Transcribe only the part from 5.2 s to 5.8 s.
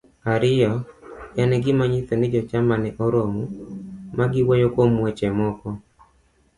moko,